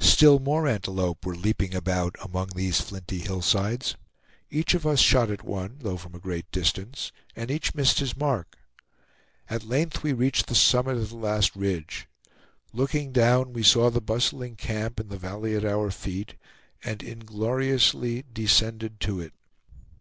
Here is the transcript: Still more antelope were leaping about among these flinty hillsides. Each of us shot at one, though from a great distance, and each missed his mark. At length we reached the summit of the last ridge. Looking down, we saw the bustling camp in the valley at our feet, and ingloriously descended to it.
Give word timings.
Still 0.00 0.40
more 0.40 0.66
antelope 0.66 1.24
were 1.24 1.36
leaping 1.36 1.72
about 1.72 2.16
among 2.20 2.48
these 2.56 2.80
flinty 2.80 3.20
hillsides. 3.20 3.94
Each 4.50 4.74
of 4.74 4.84
us 4.84 4.98
shot 4.98 5.30
at 5.30 5.44
one, 5.44 5.76
though 5.78 5.96
from 5.96 6.12
a 6.12 6.18
great 6.18 6.50
distance, 6.50 7.12
and 7.36 7.52
each 7.52 7.72
missed 7.72 8.00
his 8.00 8.16
mark. 8.16 8.58
At 9.48 9.62
length 9.62 10.02
we 10.02 10.12
reached 10.12 10.48
the 10.48 10.56
summit 10.56 10.96
of 10.96 11.10
the 11.10 11.16
last 11.16 11.54
ridge. 11.54 12.08
Looking 12.72 13.12
down, 13.12 13.52
we 13.52 13.62
saw 13.62 13.88
the 13.88 14.00
bustling 14.00 14.56
camp 14.56 14.98
in 14.98 15.08
the 15.08 15.18
valley 15.18 15.54
at 15.54 15.64
our 15.64 15.92
feet, 15.92 16.34
and 16.82 17.00
ingloriously 17.00 18.24
descended 18.34 18.98
to 19.02 19.20
it. 19.20 19.34